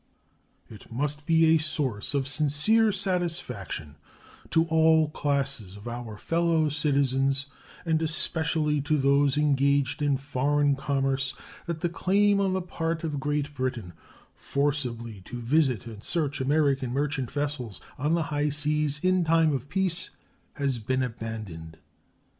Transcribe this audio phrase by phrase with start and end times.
[0.67, 3.97] It must be a source of sincere satisfaction
[4.49, 7.45] to all classes of our fellow citizens,
[7.85, 11.35] and especially to those engaged in foreign commerce,
[11.67, 13.93] that the claim on the part of Great Britain
[14.33, 19.69] forcibly to visit and search American merchant vessels on the high seas in time of
[19.69, 20.09] peace
[20.53, 21.77] has been abandoned.